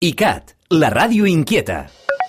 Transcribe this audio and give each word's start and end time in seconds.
ICAT, 0.00 0.54
la 0.70 0.90
ràdio 0.90 1.26
inquieta. 1.26 1.88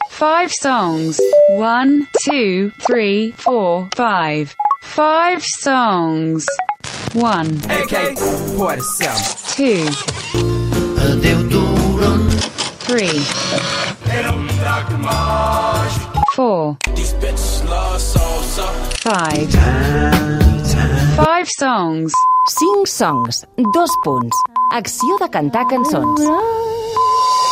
Five 0.10 0.52
songs. 0.52 1.20
One, 1.50 2.08
two, 2.26 2.72
three, 2.82 3.32
four, 3.38 3.88
five. 3.96 4.56
Five 4.82 5.44
songs. 5.44 6.48
One, 7.14 7.62
AK, 7.70 8.18
what 8.58 8.80
a 8.80 8.82
sound. 8.82 9.22
two, 9.54 9.86
Adéu 10.98 11.48
turon, 11.52 12.28
three, 12.80 13.22
four, 16.36 16.76
five. 19.04 19.48
Five 21.16 21.48
songs. 21.60 22.12
5 22.50 22.88
songs, 22.88 23.46
dos 23.74 23.92
punts. 24.04 24.36
Acció 24.72 25.18
de 25.22 25.30
cantar 25.30 25.68
cançons. 25.68 26.20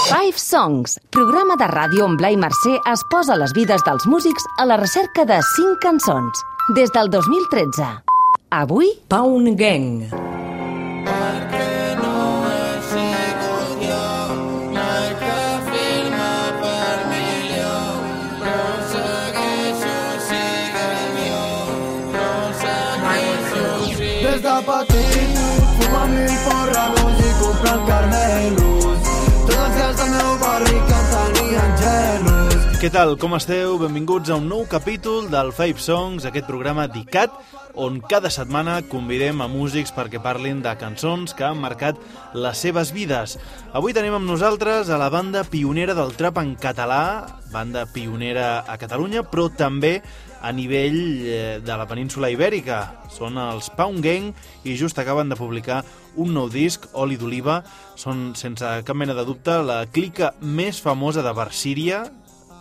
Five 0.07 0.37
Songs, 0.39 0.93
programa 1.11 1.57
de 1.59 1.67
ràdio 1.67 2.05
on 2.07 2.13
Blai 2.15 2.37
Mercè 2.39 2.77
es 2.87 3.01
posa 3.11 3.35
les 3.35 3.51
vides 3.57 3.83
dels 3.83 4.05
músics 4.07 4.47
a 4.63 4.67
la 4.69 4.77
recerca 4.79 5.25
de 5.27 5.41
5 5.43 5.75
cançons. 5.83 6.43
Des 6.79 6.93
del 6.95 7.11
2013. 7.11 7.91
Avui, 8.55 8.93
Pound 9.11 9.57
Gang. 9.59 10.46
Què 32.87 32.93
tal, 32.95 33.17
com 33.19 33.33
esteu? 33.35 33.73
Benvinguts 33.81 34.31
a 34.31 34.37
un 34.39 34.45
nou 34.47 34.61
capítol 34.71 35.25
del 35.27 35.49
Five 35.51 35.81
Songs, 35.83 36.23
aquest 36.23 36.45
programa 36.47 36.85
d'ICAT, 36.87 37.33
on 37.83 37.97
cada 37.99 38.29
setmana 38.31 38.77
convidem 38.87 39.41
a 39.43 39.47
músics 39.51 39.91
perquè 39.91 40.21
parlin 40.23 40.61
de 40.63 40.71
cançons 40.79 41.33
que 41.35 41.43
han 41.43 41.59
marcat 41.59 41.99
les 42.31 42.61
seves 42.63 42.93
vides. 42.95 43.33
Avui 43.75 43.91
tenim 43.91 44.15
amb 44.15 44.29
nosaltres 44.29 44.87
a 44.87 44.95
la 45.01 45.09
banda 45.11 45.41
pionera 45.43 45.97
del 45.97 46.15
trap 46.15 46.39
en 46.39 46.53
català, 46.55 47.27
banda 47.51 47.83
pionera 47.91 48.61
a 48.63 48.77
Catalunya, 48.79 49.25
però 49.27 49.49
també 49.51 49.97
a 50.39 50.53
nivell 50.55 51.01
eh, 51.27 51.59
de 51.59 51.75
la 51.75 51.89
península 51.91 52.29
ibèrica. 52.31 53.01
Són 53.11 53.35
els 53.35 53.67
Pound 53.75 53.99
Gang 54.05 54.31
i 54.63 54.77
just 54.79 54.95
acaben 55.03 55.27
de 55.27 55.35
publicar 55.35 55.81
un 56.15 56.31
nou 56.31 56.47
disc, 56.47 56.87
Oli 56.95 57.19
d'Oliva. 57.19 57.59
Són, 57.99 58.31
sense 58.39 58.71
cap 58.87 58.95
mena 58.95 59.17
de 59.17 59.27
dubte, 59.27 59.59
la 59.59 59.81
clica 59.91 60.31
més 60.39 60.79
famosa 60.79 61.25
de 61.25 61.35
Barsíria, 61.35 62.05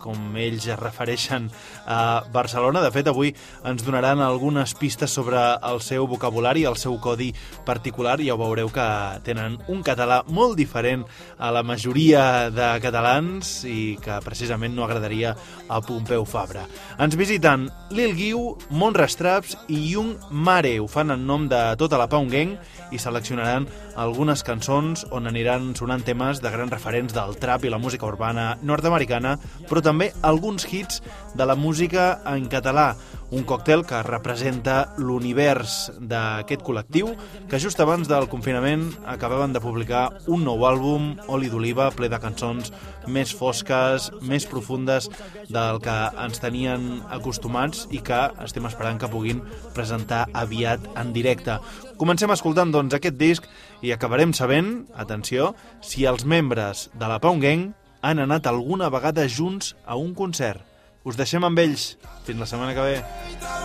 com 0.07 0.37
ells 0.39 0.69
es 0.71 0.79
refereixen 0.79 1.49
a 1.85 2.23
Barcelona. 2.31 2.81
De 2.83 2.91
fet, 2.95 3.09
avui 3.11 3.33
ens 3.67 3.83
donaran 3.83 4.23
algunes 4.23 4.73
pistes 4.79 5.11
sobre 5.11 5.39
el 5.67 5.81
seu 5.83 6.07
vocabulari, 6.07 6.63
el 6.69 6.79
seu 6.79 6.95
codi 7.03 7.33
particular. 7.67 8.17
Ja 8.23 8.37
ho 8.37 8.41
veureu 8.41 8.71
que 8.71 8.87
tenen 9.27 9.59
un 9.67 9.83
català 9.83 10.21
molt 10.31 10.55
diferent 10.59 11.03
a 11.37 11.51
la 11.51 11.63
majoria 11.67 12.47
de 12.53 12.69
catalans 12.83 13.59
i 13.67 13.97
que 14.03 14.21
precisament 14.23 14.75
no 14.75 14.85
agradaria 14.85 15.35
a 15.67 15.81
Pompeu 15.83 16.25
Fabra. 16.25 16.63
Ens 17.03 17.17
visiten 17.19 17.67
Lil 17.91 18.15
Guiu, 18.15 18.55
Montres 18.69 19.17
Traps 19.19 19.57
i 19.67 19.81
Jung 19.91 20.15
Mare. 20.31 20.77
Ho 20.79 20.87
fan 20.87 21.11
en 21.11 21.27
nom 21.27 21.47
de 21.51 21.61
tota 21.79 21.99
la 21.99 22.07
Pound 22.07 22.31
Gang 22.31 22.55
i 22.91 22.99
seleccionaran 23.01 23.67
algunes 23.97 24.43
cançons 24.45 25.03
on 25.11 25.27
aniran 25.27 25.73
sonant 25.75 26.05
temes 26.05 26.39
de 26.43 26.51
grans 26.53 26.71
referents 26.71 27.15
del 27.15 27.35
trap 27.41 27.65
i 27.65 27.71
la 27.73 27.81
música 27.81 28.05
urbana 28.07 28.51
nord-americana, 28.61 29.35
però 29.67 29.81
també 29.83 29.96
alguns 30.21 30.65
hits 30.69 31.01
de 31.35 31.45
la 31.45 31.55
música 31.55 32.19
en 32.25 32.47
català, 32.49 32.95
un 33.29 33.43
còctel 33.43 33.83
que 33.83 33.99
representa 34.05 34.93
l'univers 34.97 35.91
d'aquest 35.99 36.63
col·lectiu, 36.63 37.11
que 37.49 37.59
just 37.59 37.79
abans 37.83 38.07
del 38.07 38.29
confinament 38.31 38.85
acabaven 39.05 39.51
de 39.53 39.61
publicar 39.63 40.05
un 40.31 40.45
nou 40.47 40.63
àlbum, 40.69 41.09
Oli 41.27 41.49
d'Oliva, 41.51 41.89
ple 41.91 42.07
de 42.09 42.19
cançons 42.23 42.71
més 43.07 43.33
fosques, 43.35 44.09
més 44.21 44.47
profundes 44.47 45.09
del 45.51 45.81
que 45.83 45.97
ens 46.23 46.39
tenien 46.43 47.01
acostumats 47.11 47.87
i 47.91 47.99
que 47.99 48.21
estem 48.45 48.67
esperant 48.69 49.01
que 49.01 49.11
puguin 49.11 49.43
presentar 49.75 50.25
aviat 50.33 50.87
en 50.95 51.11
directe. 51.15 51.59
Comencem 51.97 52.31
escoltant, 52.31 52.71
doncs, 52.71 52.95
aquest 52.95 53.17
disc 53.19 53.49
i 53.83 53.91
acabarem 53.91 54.31
sabent, 54.33 54.87
atenció, 54.95 55.53
si 55.81 56.07
els 56.07 56.25
membres 56.25 56.87
de 56.95 57.11
la 57.11 57.19
Pound 57.19 57.43
Gang 57.43 57.67
han 58.01 58.19
anat 58.19 58.47
alguna 58.47 58.89
vegada 58.89 59.27
junts 59.27 59.75
a 59.85 59.95
un 59.95 60.13
concert. 60.15 60.61
Us 61.07 61.15
deixem 61.15 61.43
amb 61.47 61.59
ells. 61.59 61.95
Fins 62.27 62.39
la 62.39 62.49
setmana 62.49 62.75
que 62.75 62.81
ve. 62.83 62.97
Som 63.37 63.63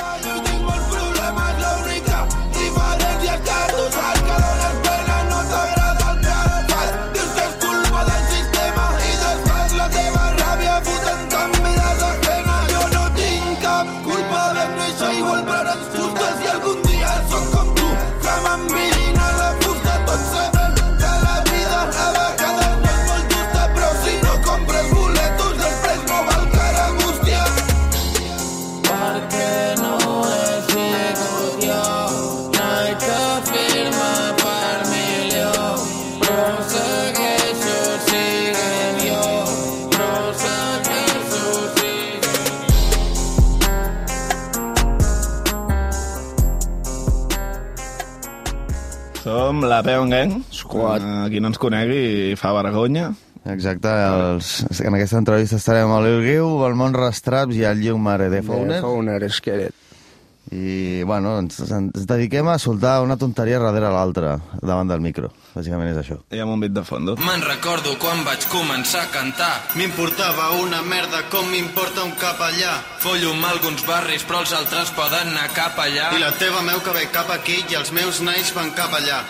la 4.28 4.61
Peon 49.82 50.10
Gang. 50.10 50.38
Squad. 50.54 51.04
Qui 51.30 51.42
no 51.42 51.52
ens 51.52 51.60
conegui 51.60 52.34
fa 52.40 52.54
vergonya. 52.56 53.10
Exacte, 53.42 53.90
els, 53.90 54.54
en 54.86 54.94
aquesta 54.94 55.18
entrevista 55.18 55.58
estarem 55.58 55.90
amb 55.90 56.06
el 56.06 56.22
Guiu, 56.22 56.60
el 56.62 56.76
Mont 56.78 56.94
Rastraps 56.94 57.58
i 57.58 57.64
el 57.66 57.80
Lliu 57.82 57.98
Mare 57.98 58.30
de 58.30 58.42
Founer. 58.46 58.78
Founer, 58.84 59.18
Skelet. 59.34 59.74
I, 60.52 61.02
bueno, 61.08 61.36
ens, 61.40 61.60
ens 61.64 62.06
dediquem 62.06 62.48
a 62.50 62.58
soltar 62.60 62.98
una 63.02 63.16
tonteria 63.16 63.60
darrere 63.62 63.88
l'altra, 63.94 64.34
davant 64.60 64.90
del 64.90 65.00
micro. 65.00 65.30
Bàsicament 65.54 65.92
és 65.92 66.00
això. 66.02 66.18
I 66.34 66.42
amb 66.44 66.54
un 66.54 66.62
bit 66.62 66.74
de 66.76 66.82
fondo. 66.84 67.14
Me'n 67.24 67.44
recordo 67.46 67.94
quan 68.02 68.22
vaig 68.26 68.44
començar 68.52 69.06
a 69.06 69.10
cantar. 69.14 69.52
M'importava 69.78 70.50
una 70.60 70.82
merda 70.86 71.24
com 71.32 71.48
m'importa 71.50 72.04
un 72.04 72.14
capellà. 72.20 72.78
Follo 73.02 73.32
amb 73.32 73.48
alguns 73.48 73.86
barris, 73.88 74.26
però 74.28 74.42
els 74.44 74.54
altres 74.58 74.92
poden 74.98 75.32
anar 75.32 75.48
cap 75.56 75.78
allà. 75.82 76.12
I 76.14 76.22
la 76.22 76.34
teva 76.38 76.62
meu 76.66 76.82
que 76.84 76.94
ve 76.98 77.06
cap 77.14 77.32
aquí 77.32 77.62
i 77.70 77.78
els 77.78 77.94
meus 77.96 78.20
nais 78.20 78.52
van 78.54 78.74
cap 78.76 78.92
allà. 78.98 79.22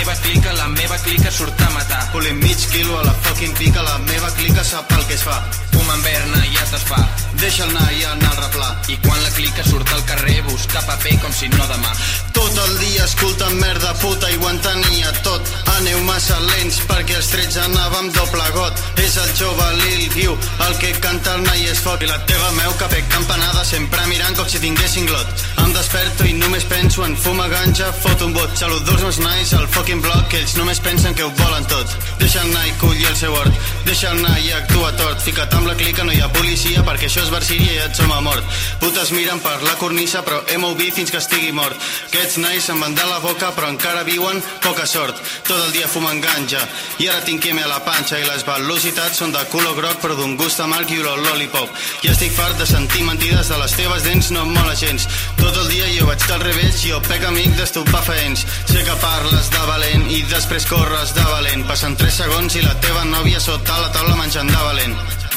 Meva 0.00 0.14
clica, 0.14 0.52
la 0.54 0.68
meva 0.68 0.96
clica 0.96 1.30
surt 1.30 1.60
a 1.60 1.70
matar. 1.70 2.10
Poli 2.12 2.32
mig 2.32 2.56
quilo 2.72 2.98
a 2.98 3.04
la 3.04 3.12
fucking 3.12 3.52
pica, 3.58 3.82
la 3.82 3.98
meva 3.98 4.30
clica 4.32 4.64
sap 4.64 4.92
el 4.96 5.06
que 5.06 5.14
es 5.14 5.22
fa. 5.22 5.42
Fuma 5.72 5.94
en 5.94 6.02
verna 6.02 6.44
i 6.46 6.56
es 6.56 6.72
desfà. 6.72 7.09
Deixa'l 7.40 7.70
anar 7.70 7.86
i 7.96 8.02
anar 8.04 8.34
al 8.34 8.42
replà. 8.42 8.66
I 8.92 8.96
quan 9.00 9.22
la 9.24 9.30
clica 9.32 9.62
surt 9.64 9.88
al 9.94 10.02
carrer, 10.04 10.42
busca 10.44 10.82
paper 10.84 11.14
com 11.22 11.32
si 11.32 11.48
no 11.48 11.64
demà. 11.70 11.92
Tot 12.36 12.58
el 12.66 12.74
dia 12.82 13.06
escoltant 13.06 13.54
merda 13.56 13.94
puta 14.02 14.28
i 14.28 14.36
ho 14.36 14.48
entenia 14.50 15.12
tot. 15.24 15.48
Aneu 15.78 16.02
massa 16.04 16.36
lents 16.50 16.82
perquè 16.90 17.16
els 17.16 17.30
13 17.32 17.62
anàvem 17.64 18.10
doble 18.12 18.48
got. 18.56 18.82
És 19.00 19.16
el 19.22 19.32
jove 19.38 19.68
Lil 19.78 20.04
Guiu, 20.12 20.36
el 20.66 20.76
que 20.82 20.92
canta 21.00 21.38
el 21.38 21.46
nai 21.46 21.64
és 21.70 21.80
foc. 21.80 22.04
I 22.04 22.10
la 22.10 22.18
teva 22.28 22.50
meu 22.58 22.76
que 22.76 22.90
pec 22.92 23.08
campanada 23.14 23.64
sempre 23.64 24.04
mirant 24.12 24.36
com 24.36 24.48
si 24.48 24.60
tinguessin 24.60 25.08
glot. 25.08 25.46
Em 25.64 25.72
desperto 25.78 26.28
i 26.28 26.36
només 26.36 26.68
penso 26.68 27.06
en 27.08 27.16
fuma 27.16 27.48
ganja, 27.48 27.88
fot 28.04 28.20
un 28.26 28.36
bot. 28.36 28.52
Salut 28.60 28.84
dos 28.84 29.00
meus 29.00 29.22
nais 29.24 29.54
al 29.56 29.68
fucking 29.78 30.04
bloc, 30.04 30.36
ells 30.36 30.58
només 30.60 30.84
pensen 30.84 31.16
que 31.16 31.24
ho 31.24 31.32
volen 31.40 31.64
tot. 31.72 31.96
Deixa 32.20 32.44
anar 32.44 32.68
i 32.68 32.76
colli 32.84 33.08
el 33.08 33.16
seu 33.16 33.32
hort. 33.32 33.72
Deixa 33.88 34.12
anar 34.12 34.36
i 34.44 34.52
actua 34.60 34.92
tort. 35.00 35.24
Fica't 35.24 35.56
amb 35.56 35.72
la 35.72 35.78
clica, 35.80 36.04
no 36.04 36.12
hi 36.12 36.20
ha 36.20 36.28
policia 36.36 36.84
perquè 36.84 37.08
això 37.08 37.24
és 37.24 37.29
Barsíria 37.30 37.72
i 37.72 37.82
et 37.86 37.96
som 37.96 38.10
a 38.12 38.20
mort. 38.24 38.44
Putes 38.80 39.12
miren 39.14 39.40
per 39.44 39.56
la 39.62 39.76
cornisa 39.80 40.22
però 40.26 40.40
MOV 40.58 40.82
fins 40.96 41.10
que 41.12 41.20
estigui 41.20 41.52
mort. 41.56 41.76
Aquests 42.10 42.38
nais 42.42 42.66
se'n 42.66 42.80
van 42.82 42.94
de 42.94 43.06
la 43.06 43.20
boca 43.22 43.52
però 43.56 43.70
encara 43.70 44.04
viuen 44.06 44.42
poca 44.64 44.86
sort. 44.86 45.16
Tot 45.46 45.58
el 45.66 45.72
dia 45.76 45.88
fumen 45.88 46.20
ganja 46.20 46.62
i 46.98 47.08
ara 47.08 47.24
tinc 47.24 47.42
queme 47.44 47.62
a 47.64 47.70
la 47.70 47.80
panxa 47.86 48.18
i 48.20 48.26
les 48.26 48.44
velocitats 48.46 49.22
són 49.22 49.32
de 49.32 49.42
color 49.52 49.76
groc 49.78 50.02
però 50.02 50.16
d'un 50.18 50.36
gust 50.40 50.60
amarg 50.60 50.90
i 50.90 51.00
olor 51.00 51.22
lollipop. 51.24 51.70
I 52.04 52.12
estic 52.12 52.34
fart 52.36 52.58
de 52.60 52.66
sentir 52.68 53.04
mentides 53.06 53.48
de 53.48 53.58
les 53.62 53.76
teves 53.78 54.04
dents 54.06 54.30
no 54.34 54.44
em 54.46 54.54
mola 54.56 54.74
gens. 54.76 55.06
Tot 55.40 55.56
el 55.62 55.70
dia 55.72 55.88
jo 55.96 56.10
vaig 56.10 56.26
del 56.26 56.44
revés 56.44 56.82
jo 56.84 57.00
pec 57.08 57.24
amic 57.28 57.56
d'estupefaents. 57.58 58.46
Sé 58.70 58.84
que 58.84 59.00
parles 59.02 59.50
de 59.54 59.64
valent 59.72 60.06
i 60.10 60.22
després 60.34 60.68
corres 60.70 61.14
de 61.16 61.26
valent. 61.32 61.66
Passen 61.70 61.96
3 61.96 62.22
segons 62.24 62.56
i 62.56 62.64
la 62.66 62.76
teva 62.84 63.04
nòvia 63.08 63.40
sota 63.40 63.80
la 63.80 63.92
taula 63.94 64.16
menjant 64.20 64.50
de 64.50 64.62
valent. 64.70 65.29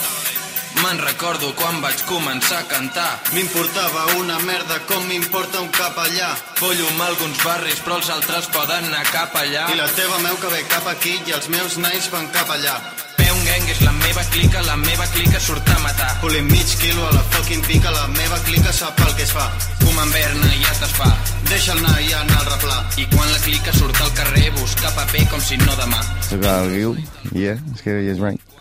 Me'n 0.83 0.99
recordo 0.99 1.53
quan 1.55 1.77
vaig 1.79 2.01
començar 2.09 2.57
a 2.59 2.65
cantar. 2.67 3.07
M'importava 3.31 4.01
una 4.19 4.35
merda 4.43 4.81
com 4.89 5.05
m'importa 5.07 5.61
un 5.63 5.69
capellà. 5.71 6.33
Follo 6.59 6.89
amb 6.89 7.05
alguns 7.05 7.39
barris 7.45 7.79
però 7.85 8.01
els 8.01 8.09
altres 8.11 8.49
poden 8.51 8.89
anar 8.89 9.05
cap 9.07 9.37
allà. 9.39 9.69
I 9.71 9.79
la 9.79 9.87
teva 9.95 10.19
meu 10.25 10.35
que 10.41 10.51
ve 10.51 10.59
cap 10.73 10.89
aquí 10.91 11.13
i 11.23 11.35
els 11.37 11.47
meus 11.53 11.77
nais 11.79 12.09
van 12.11 12.27
cap 12.35 12.51
allà. 12.51 12.75
Peu 13.15 13.39
gang 13.47 13.71
és 13.71 13.79
la 13.85 13.93
meva 14.01 14.25
clica, 14.33 14.65
la 14.67 14.75
meva 14.81 15.07
clica 15.15 15.39
surt 15.39 15.71
a 15.71 15.79
matar. 15.85 16.09
Polim 16.19 16.51
mig 16.51 16.75
quilo 16.81 17.07
a 17.07 17.13
la 17.15 17.23
fucking 17.31 17.63
pica, 17.69 17.93
la 17.95 18.07
meva 18.19 18.41
clica 18.49 18.73
sap 18.75 18.99
el 19.07 19.15
que 19.15 19.23
es 19.23 19.31
fa. 19.31 19.47
Fum 19.85 20.01
en 20.03 20.11
verna 20.11 20.51
i 20.51 20.65
ja 20.65 20.75
t'es 20.81 20.97
fa. 20.99 21.07
Deixa'l 21.47 21.79
anar 21.79 21.99
i 22.03 22.11
anar 22.19 22.41
al 22.41 22.49
replà. 22.57 22.81
I 22.99 23.07
quan 23.15 23.31
la 23.31 23.39
clica 23.45 23.71
surt 23.79 24.03
al 24.03 24.11
carrer 24.19 24.49
busca 24.59 24.91
paper 24.99 25.29
com 25.31 25.47
si 25.47 25.61
no 25.63 25.79
demà. 25.79 26.03
Soc 26.27 26.43
el 26.43 26.73
Guiu, 26.75 26.97
yeah, 27.31 27.55
és 27.71 27.87
que 27.87 28.01
és 28.03 28.19
right. 28.19 28.53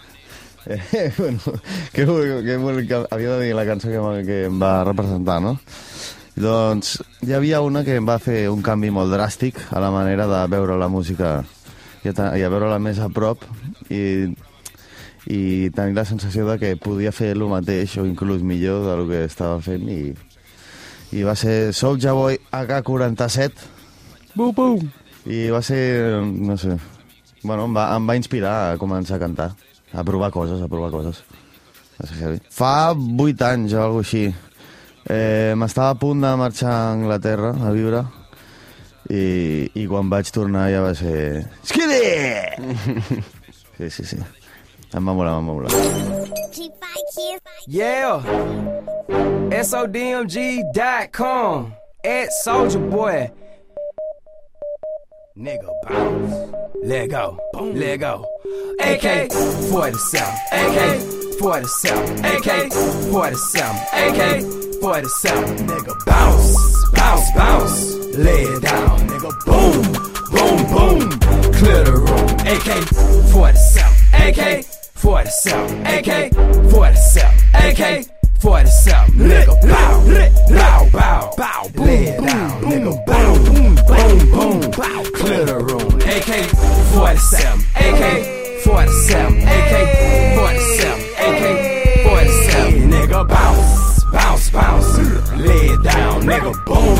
Eh, 0.67 1.13
bueno, 1.19 1.39
que, 1.93 2.07
que, 2.07 2.87
que 2.87 3.07
havia 3.11 3.37
de 3.37 3.45
dir 3.47 3.55
la 3.55 3.67
cançó 3.67 3.89
que, 3.89 4.25
que 4.27 4.45
em 4.47 4.61
va 4.61 4.85
representar, 4.85 5.41
no? 5.43 5.59
Doncs 6.33 7.03
hi 7.27 7.35
havia 7.37 7.61
una 7.61 7.83
que 7.85 7.99
em 8.01 8.07
va 8.09 8.17
fer 8.23 8.47
un 8.49 8.63
canvi 8.65 8.89
molt 8.91 9.13
dràstic 9.13 9.59
a 9.71 9.83
la 9.83 9.91
manera 9.93 10.25
de 10.31 10.41
veure 10.49 10.79
la 10.81 10.89
música 10.89 11.43
i 12.03 12.09
a, 12.09 12.31
i 12.39 12.43
a 12.43 12.51
veure-la 12.51 12.79
més 12.83 12.99
a 13.03 13.11
prop 13.13 13.45
i, 13.93 14.33
i 15.29 15.71
tenir 15.77 15.95
la 15.99 16.07
sensació 16.09 16.47
de 16.49 16.57
que 16.59 16.73
podia 16.81 17.13
fer 17.13 17.35
el 17.37 17.45
mateix 17.51 17.99
o 18.01 18.07
inclús 18.09 18.43
millor 18.43 18.87
del 18.89 19.05
que 19.11 19.21
estava 19.29 19.61
fent 19.63 19.85
i, 19.93 20.01
i 21.13 21.27
va 21.27 21.37
ser 21.37 21.75
Soulja 21.77 22.17
Boy 22.17 22.41
AK-47 22.51 23.69
Bum, 24.33 24.55
bum. 24.57 24.89
i 25.29 25.45
va 25.53 25.61
ser, 25.61 25.83
no 26.25 26.57
sé, 26.57 26.79
bueno, 27.43 27.69
em 27.69 27.77
va, 27.77 27.91
em 27.99 28.09
va 28.09 28.17
inspirar 28.17 28.55
a 28.71 28.81
començar 28.81 29.19
a 29.19 29.23
cantar, 29.27 29.51
a 29.93 30.05
provar 30.05 30.31
coses, 30.35 30.63
a 30.63 30.69
provar 30.69 30.91
coses. 30.91 31.23
Va 31.99 32.07
ser 32.09 32.17
heavy. 32.23 32.41
Fa 32.51 32.93
vuit 32.97 33.43
anys 33.43 33.73
o 33.77 33.83
alguna 33.83 34.03
així. 34.07 34.35
Eh, 35.11 35.55
M'estava 35.59 35.91
a 35.97 35.99
punt 35.99 36.21
de 36.23 36.37
marxar 36.39 36.73
a 36.73 36.93
Anglaterra 36.93 37.51
a 37.59 37.71
viure 37.75 38.05
i, 39.11 39.71
i 39.75 39.87
quan 39.91 40.11
vaig 40.13 40.31
tornar 40.33 40.71
ja 40.71 40.81
va 40.85 40.95
ser... 40.99 41.47
Skiddy! 41.67 43.23
Sí, 43.83 43.89
sí, 43.91 44.05
sí. 44.05 44.17
Em 44.95 45.07
va 45.09 45.13
molar, 45.17 45.39
em 45.41 45.47
va 45.49 45.55
molar. 45.57 45.73
Yeah. 47.67 48.21
SODMG.com. 49.65 51.73
At 52.05 52.29
Soldier 52.45 52.83
Boy. 52.93 53.31
Nigga 55.43 55.73
bounce. 55.89 56.55
Let 56.85 57.11
go. 57.11 57.37
Boom. 57.53 57.75
Let 57.75 57.97
go. 57.97 58.25
AK 58.79 59.33
47. 59.73 60.39
AK 60.53 61.01
47. 61.41 62.25
AK 62.25 62.73
47. 63.11 63.77
AK 63.93 64.43
47. 64.81 65.67
Nigga 65.67 66.07
bounce. 66.07 66.91
Bounce, 66.93 67.31
bounce. 67.35 67.95
Lay 68.17 68.43
it 68.43 68.63
down. 68.63 69.01
Nigga 69.09 69.33
boom. 69.45 69.83
Boom, 70.31 70.59
boom. 70.71 71.53
Clear 71.55 71.85
the 71.87 71.93
room. 71.93 72.29
AK 72.47 72.87
47. 73.33 73.93
AK 74.15 74.65
47. 74.95 75.87
AK 75.87 76.33
47. 76.71 77.35
AK 77.55 77.83
47. 77.83 78.22
Nigga 78.43 79.55
bow. 79.63 80.03
Bow, 80.51 80.91
bow. 80.91 81.35
Bow. 81.37 81.71
Lay 81.77 82.09
it 82.09 82.21
down. 82.21 82.63
Nigga 82.63 83.07
bow. 83.07 83.35
Boom, 83.45 83.75
boom, 83.87 84.31
boom. 84.31 84.71
Bow. 84.73 85.03
Clear 85.15 85.45
the 85.45 85.59
room. 85.59 86.01
AK 86.03 86.51
47. 86.93 87.61
AK 87.77 88.63
47. 88.65 89.43
AK 89.47 89.75
47. 90.35 91.01
AK 91.19 92.05
47. 92.05 92.91
Nigga 92.91 93.29
bounce. 93.29 94.05
Bounce, 94.13 94.51
bounce. 94.51 94.99
Lay 95.39 95.67
it 95.67 95.83
down. 95.85 96.23
Nigga 96.23 96.53
boom. 96.65 96.97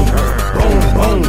Boom, 0.55 0.95
boom. 0.95 1.23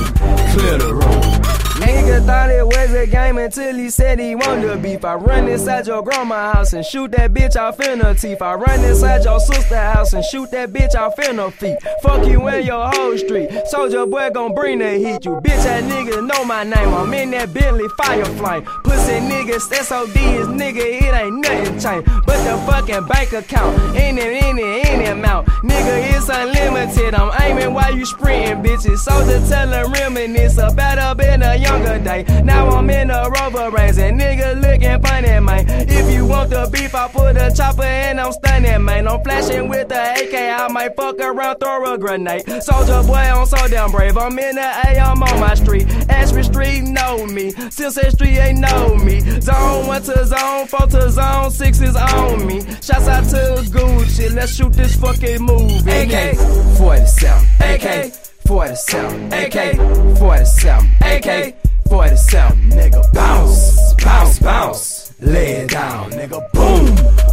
Clear 0.54 0.77
the 0.77 0.94
room. 0.94 1.62
Nigga 1.83 2.25
thought 2.25 2.50
it 2.50 2.65
was 2.65 2.94
a 2.94 3.07
game 3.07 3.38
until 3.38 3.75
he 3.75 3.89
said 3.89 4.19
he 4.19 4.35
wanted 4.35 4.68
to 4.68 4.77
beef. 4.77 5.03
I 5.03 5.15
run 5.15 5.47
inside 5.47 5.88
your 5.88 6.03
grandma 6.03 6.53
house 6.53 6.74
and 6.74 6.85
shoot 6.85 7.12
that 7.12 7.33
bitch 7.33 7.56
off 7.56 7.80
in 7.80 8.00
her 8.00 8.13
teeth. 8.13 8.41
I 8.41 8.53
run 8.53 8.83
inside 8.83 9.24
your 9.24 9.39
sister 9.39 9.77
house 9.77 10.13
and 10.13 10.24
shoot 10.24 10.51
that 10.51 10.71
bitch 10.71 10.95
off 10.95 11.18
in 11.19 11.38
her 11.38 11.51
feet. 11.51 11.77
Fuck 12.01 12.27
you 12.27 12.47
in 12.47 12.65
your 12.65 12.89
whole 12.91 13.18
street. 13.18 13.50
Soldier 13.68 14.06
boy 14.06 14.30
gon' 14.30 14.53
bring 14.53 14.80
the 14.80 14.91
heat. 14.91 15.25
You 15.25 15.39
bitch 15.41 15.65
ass 15.65 15.83
nigga 15.83 16.25
know 16.25 16.45
my 16.45 16.63
name. 16.63 16.94
I'm 16.94 17.13
in 17.13 17.31
that 17.31 17.53
Bentley 17.53 17.88
fire 17.97 18.25
flame. 18.25 18.63
Pussy 18.83 19.19
niggas, 19.19 19.74
SOD 19.74 20.15
is 20.15 20.47
nigga, 20.47 20.83
it 20.83 21.13
ain't 21.13 21.41
nothing 21.41 21.79
changed. 21.79 22.25
But 22.25 22.44
the 22.44 22.57
fucking 22.65 23.07
bank 23.07 23.33
account, 23.33 23.95
in 23.95 24.18
it, 24.18 24.44
in 24.44 24.57
it, 24.57 24.88
in 24.88 25.01
it 25.01 25.13
amount. 25.13 25.47
Nigga, 25.63 26.15
it's 26.15 26.29
unlimited. 26.29 27.13
I'm 27.13 27.31
aiming 27.41 27.74
while 27.74 27.95
you 27.95 28.06
sprinting, 28.06 28.63
bitches. 28.63 28.97
Soldier 29.00 29.39
telling 29.47 29.91
reminisce 29.91 30.57
about 30.57 30.97
up 30.97 31.21
in 31.21 31.41
a 31.41 31.56
younger 31.74 32.04
day. 32.04 32.24
Now 32.44 32.70
I'm 32.70 32.90
in 32.90 33.10
a 33.10 33.30
rover 33.30 33.70
range 33.72 33.98
and 33.98 34.20
nigga 34.20 34.62
looking 34.62 35.02
funny, 35.02 35.40
man. 35.40 35.66
If 35.90 36.14
you 36.14 36.25
want 36.25 36.50
the 36.50 36.70
beef, 36.72 36.94
I 36.94 37.08
put 37.08 37.38
a 37.38 37.52
chopper 37.56 37.84
and 37.84 38.20
I'm 38.20 38.31
stunning, 38.31 38.84
man. 38.84 39.08
I'm 39.08 39.24
flashing 39.24 39.70
with 39.70 39.90
the 39.90 40.02
AK, 40.14 40.34
I 40.34 40.68
might 40.70 40.96
fuck 40.96 41.20
around, 41.20 41.60
throw 41.60 41.94
a 41.94 41.98
grenade. 41.98 42.46
Soldier 42.64 43.04
boy, 43.04 43.16
I'm 43.16 43.46
so 43.46 43.68
damn 43.68 43.92
brave. 43.92 44.18
I'm 44.18 44.38
in 44.38 44.56
the 44.56 44.62
A, 44.62 45.00
I'm 45.00 45.24
on 45.24 45.40
my 45.40 45.54
street. 45.56 45.88
Ashby 46.10 46.44
Street 46.44 46.81
know 46.81 47.25
me. 47.28 47.52
Silsett 47.54 48.12
Street 48.12 48.38
ain't 48.38 48.60
know 48.60 48.96
me. 48.96 49.20
Zone 49.42 49.88
1 49.88 50.04
to 50.04 50.25
zone 50.25 50.68
4 50.68 50.88
to 50.88 51.12
zone 51.12 51.52
6 51.52 51.81
is 51.81 51.96
on 51.96 52.46
me. 52.46 52.62
Shouts 52.81 53.08
out 53.08 53.24
to 53.25 53.64
Gucci, 53.74 54.34
let's 54.34 54.56
shoot 54.56 54.74
this 54.74 54.96
fucking 54.96 55.42
movie. 55.42 55.90
AK 55.90 56.36
47, 56.78 57.48
AK 57.62 58.14
47, 58.46 59.34
AK 59.34 60.18
47, 60.18 60.90
AK 61.02 61.62
47. 61.94 62.72
Nigga 62.72 63.13
bounce, 63.13 63.94
bounce, 64.04 64.40
bounce. 64.40 65.13
Lay 65.22 65.62
it 65.62 65.69
down, 65.69 66.10
nigga 66.10 66.42
boom, 66.51 66.86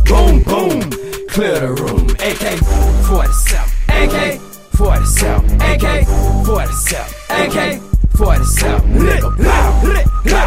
boom, 0.05 0.43
boom. 0.43 0.81
Clear 1.29 1.61
the 1.61 1.69
room. 1.81 2.05
AK 2.21 2.59
47, 3.09 3.71
AK 3.89 4.39
47, 4.77 5.63
AK 5.63 6.07
47, 6.45 7.09
AK 7.31 7.81
47. 8.19 8.93
Nigga 8.99 9.31
bow, 9.39 10.40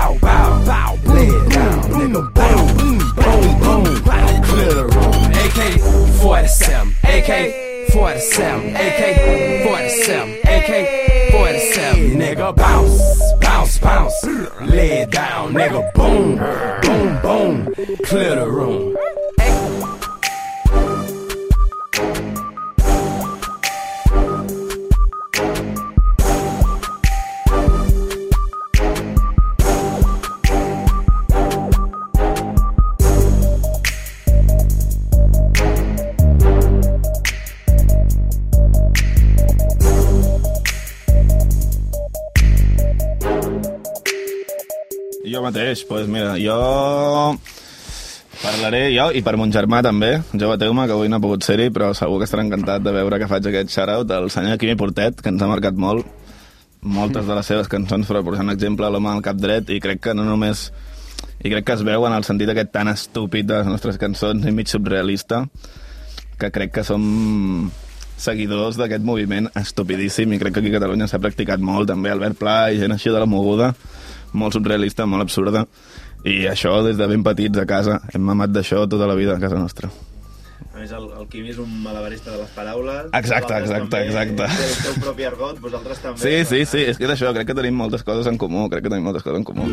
parlaré 48.94 49.12
jo 49.14 49.18
i 49.18 49.24
per 49.24 49.38
mon 49.38 49.52
germà 49.52 49.82
també, 49.84 50.22
jo 50.34 50.50
bateu-me, 50.50 50.86
que 50.88 50.94
avui 50.94 51.10
no 51.10 51.18
ha 51.18 51.22
pogut 51.22 51.44
ser-hi, 51.44 51.70
però 51.72 51.94
segur 51.94 52.20
que 52.20 52.26
estarà 52.26 52.44
encantat 52.44 52.84
de 52.84 52.92
veure 52.92 53.20
que 53.20 53.28
faig 53.28 53.46
aquest 53.48 53.72
shout-out 53.72 54.08
del 54.08 54.30
senyor 54.30 54.58
Quimi 54.58 54.76
Portet, 54.76 55.22
que 55.22 55.30
ens 55.30 55.42
ha 55.42 55.48
marcat 55.48 55.76
molt, 55.76 56.06
moltes 56.82 57.26
de 57.26 57.36
les 57.36 57.46
seves 57.46 57.68
cançons, 57.68 58.08
però 58.08 58.24
posant 58.24 58.50
exemple 58.50 58.90
l'home 58.90 59.10
al 59.10 59.22
cap 59.22 59.38
dret, 59.38 59.70
i 59.70 59.80
crec 59.80 60.02
que 60.02 60.14
no 60.14 60.24
només... 60.24 60.72
I 61.44 61.50
crec 61.52 61.66
que 61.66 61.74
es 61.74 61.84
veu 61.84 62.06
en 62.08 62.14
el 62.14 62.24
sentit 62.24 62.50
aquest 62.50 62.72
tan 62.72 62.88
estúpid 62.88 63.48
de 63.48 63.58
les 63.58 63.68
nostres 63.68 63.98
cançons 64.00 64.46
i 64.46 64.52
mig 64.52 64.70
surrealista, 64.72 65.44
que 66.40 66.52
crec 66.52 66.72
que 66.78 66.84
som 66.88 67.72
seguidors 68.18 68.78
d'aquest 68.80 69.04
moviment 69.04 69.50
estupidíssim 69.60 70.32
i 70.32 70.40
crec 70.40 70.54
que 70.54 70.62
aquí 70.62 70.72
a 70.72 70.78
Catalunya 70.78 71.10
s'ha 71.10 71.20
practicat 71.20 71.60
molt 71.60 71.90
també 71.90 72.12
Albert 72.14 72.38
Pla 72.40 72.72
i 72.72 72.80
gent 72.80 72.94
així 72.96 73.12
de 73.12 73.20
la 73.20 73.28
moguda 73.28 73.74
molt 74.34 74.56
surrealista, 74.56 75.08
molt 75.10 75.26
absurda 75.26 75.66
i 76.24 76.44
això 76.48 76.78
des 76.86 76.98
de 76.98 77.08
ben 77.12 77.24
petits 77.24 77.60
a 77.60 77.68
casa 77.68 78.00
hem 78.14 78.24
mamat 78.24 78.56
d'això 78.56 78.88
tota 78.90 79.10
la 79.10 79.16
vida 79.20 79.36
a 79.36 79.42
casa 79.44 79.60
nostra 79.60 79.92
més, 80.84 80.92
el, 80.92 81.06
el 81.20 81.30
Quimi 81.32 81.54
és 81.54 81.60
un 81.62 81.70
malabarista 81.84 82.34
de 82.34 82.42
les 82.42 82.52
paraules. 82.56 83.08
Exacte, 83.16 83.56
exacte, 83.62 83.88
també, 83.94 84.02
exacte. 84.10 84.50
Té 84.58 84.68
el 84.68 84.76
seu 84.80 85.00
propi 85.06 85.30
argot, 85.30 85.62
vosaltres 85.64 86.04
també. 86.04 86.20
Sí, 86.24 86.36
sí, 86.50 86.66
sí, 86.70 86.84
és 86.92 87.00
que 87.00 87.08
és 87.08 87.16
això, 87.16 87.32
crec 87.38 87.52
que 87.52 87.58
tenim 87.62 87.80
moltes 87.80 88.04
coses 88.04 88.30
en 88.32 88.42
comú, 88.42 88.68
crec 88.74 88.88
que 88.88 88.94
tenim 88.94 89.08
moltes 89.12 89.26
coses 89.26 89.40
en 89.44 89.48
comú. 89.48 89.70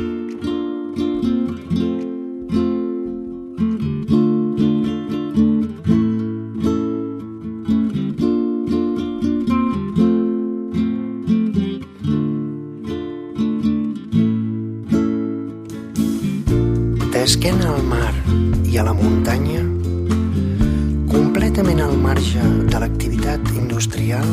Marge 22.20 22.68
de 22.68 22.78
l'activitat 22.78 23.40
industrial, 23.56 24.26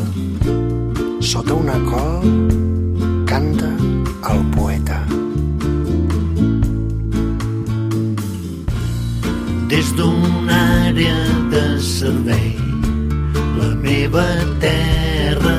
sota 1.20 1.54
una 1.54 1.78
col 1.88 2.26
canta 3.24 3.70
el 4.32 4.42
poeta. 4.52 4.98
Des 9.72 9.88
d'una 9.96 10.60
àrea 10.90 11.16
de 11.54 11.64
servei, 11.80 12.52
la 13.56 13.72
meva 13.80 14.26
terra 14.60 15.56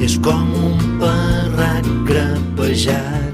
és 0.00 0.16
com 0.24 0.48
un 0.64 0.98
parrac 1.02 1.92
grapejat. 2.08 3.25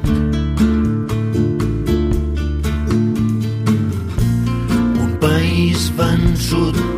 juro 6.52 6.92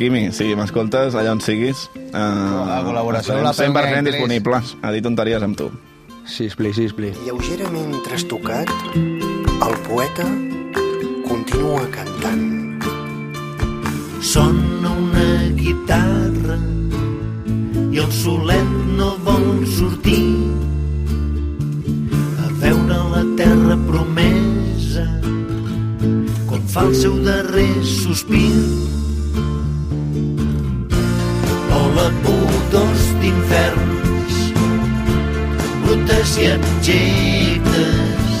Quimi, 0.00 0.30
si 0.32 0.46
m'escoltes 0.56 1.12
allà 1.12 1.34
on 1.34 1.42
siguis, 1.44 1.82
eh, 1.92 2.16
La 2.16 2.78
col·laboració 2.86 3.34
la 3.44 3.50
estarem 3.52 3.74
prendré 3.76 3.98
100% 3.98 3.98
en 4.00 4.06
disponibles 4.08 4.70
a 4.80 4.92
dir 4.94 5.02
tonteries 5.04 5.42
amb 5.44 5.58
tu. 5.58 5.66
Sispli, 6.24 6.70
sispli. 6.72 7.10
Lleugerament 7.26 7.98
trastocat, 8.06 8.70
el 8.96 9.76
poeta 9.84 10.24
continua 11.28 11.82
cantant. 11.92 12.80
Sona 14.24 14.88
una 14.88 15.26
guitarra 15.58 16.56
i 17.92 18.00
el 18.00 18.12
solet 18.22 18.70
no 18.96 19.10
vol 19.26 19.66
sortir 19.68 20.24
a 22.40 22.48
veure 22.64 23.02
la 23.16 23.26
terra 23.42 23.76
promesa 23.84 25.04
quan 26.48 26.64
fa 26.72 26.86
el 26.88 26.96
seu 27.04 27.20
darrer 27.28 27.68
sospir. 27.84 28.89
Vola 32.00 32.12
pudors 32.24 33.02
d'inferns, 33.20 34.36
brutes 35.84 36.30
i 36.40 36.46
abjectes, 36.54 38.38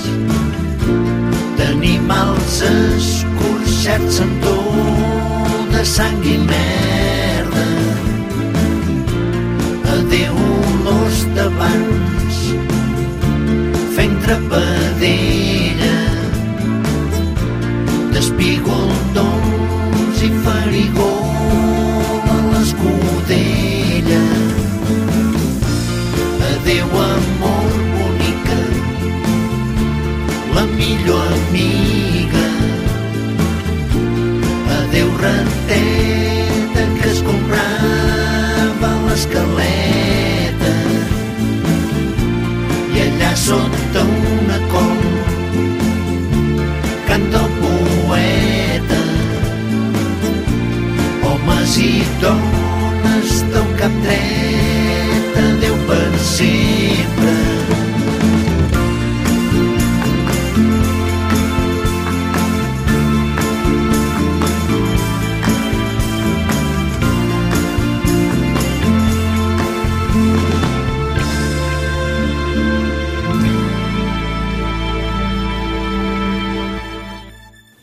d'animals 1.58 2.56
escorxats 2.70 4.22
en 4.24 4.32
tot 4.46 5.68
de 5.74 5.84
sang 5.92 6.24
i 6.24 6.38
merda. 6.46 7.66
Adéu 9.98 10.40
olors 10.56 11.20
d'abans, 11.36 12.40
fent 13.98 14.18
trepadella, 14.24 15.94
d'espígol 18.16 18.90
dolç 19.20 20.28
i 20.30 20.34
farigol 20.48 21.09
l'escaleta 39.20 40.72
i 42.94 43.00
allà 43.04 43.34
sota 43.36 44.04
una 44.04 44.58
col 44.72 45.02
canta 47.08 47.42
el 47.44 47.50
poeta. 47.60 49.02
Homes 51.28 51.76
i 51.84 51.92
dones 52.24 53.38
del 53.52 53.72
cap 53.82 54.02
dret 54.08 55.40
adéu 55.44 55.76
per 55.88 56.12
sempre 56.32 57.59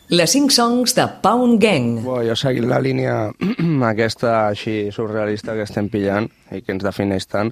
Les 0.08 0.30
5 0.32 0.48
songs 0.48 0.94
de 0.96 1.04
Pound 1.20 1.60
Gang. 1.60 1.98
Bo, 2.00 2.22
jo 2.24 2.32
seguint 2.32 2.64
la 2.70 2.78
línia 2.80 3.28
aquesta 3.90 4.46
així 4.46 4.88
surrealista 4.88 5.52
que 5.52 5.66
estem 5.68 5.90
pillant 5.92 6.30
i 6.48 6.62
que 6.64 6.72
ens 6.72 6.86
defineix 6.86 7.26
tant, 7.28 7.50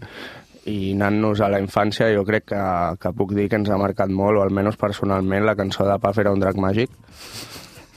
i 0.64 0.94
anant-nos 0.94 1.42
a 1.44 1.50
la 1.52 1.60
infància, 1.60 2.08
jo 2.16 2.24
crec 2.24 2.46
que, 2.54 2.62
que 3.02 3.12
puc 3.12 3.34
dir 3.36 3.50
que 3.52 3.60
ens 3.60 3.68
ha 3.68 3.76
marcat 3.76 4.08
molt, 4.08 4.40
o 4.40 4.46
almenys 4.46 4.80
personalment, 4.80 5.44
la 5.44 5.54
cançó 5.58 5.84
de 5.84 5.98
Paf 6.00 6.22
era 6.24 6.32
un 6.32 6.40
drac 6.40 6.56
màgic, 6.56 6.96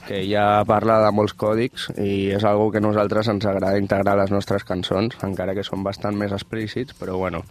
que 0.04 0.20
ja 0.28 0.60
parla 0.68 0.98
de 1.06 1.10
molts 1.16 1.32
còdics 1.40 1.88
i 1.96 2.28
és 2.36 2.44
algo 2.44 2.68
que 2.68 2.82
a 2.82 2.84
nosaltres 2.84 3.32
ens 3.32 3.48
agrada 3.48 3.80
integrar 3.80 4.18
a 4.18 4.26
les 4.26 4.34
nostres 4.34 4.68
cançons, 4.68 5.16
encara 5.24 5.56
que 5.56 5.64
són 5.64 5.88
bastant 5.88 6.20
més 6.20 6.36
explícits, 6.36 6.92
però 7.00 7.16
bueno, 7.16 7.46